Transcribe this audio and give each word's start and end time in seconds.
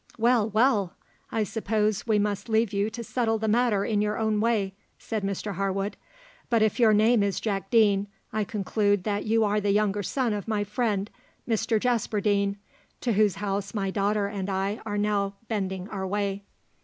"Well, 0.17 0.49
well! 0.49 0.95
I 1.31 1.43
suppose 1.43 2.07
we 2.07 2.17
must 2.17 2.49
leave 2.49 2.73
you 2.73 2.89
to 2.89 3.03
settle 3.03 3.37
the 3.37 3.47
matter 3.47 3.85
in 3.85 4.01
your 4.01 4.17
own 4.17 4.39
way," 4.39 4.73
said 4.97 5.21
Mr 5.23 5.53
Harwood; 5.53 5.95
"but 6.49 6.63
if 6.63 6.79
your 6.79 6.91
name 6.91 7.21
is 7.21 7.39
Jack 7.39 7.69
Deane, 7.69 8.07
I 8.33 8.43
conclude 8.43 9.03
that 9.03 9.25
you 9.25 9.43
are 9.43 9.61
the 9.61 9.69
younger 9.69 10.01
son 10.01 10.33
of 10.33 10.47
my 10.47 10.63
friend 10.63 11.07
Mr 11.47 11.79
Jasper 11.79 12.19
Deane, 12.19 12.57
to 13.01 13.13
whose 13.13 13.35
house 13.35 13.75
my 13.75 13.91
daughter 13.91 14.25
and 14.25 14.49
I 14.49 14.79
are 14.87 14.97
now 14.97 15.35
bending 15.47 15.87
our 15.89 16.07
way." 16.07 16.45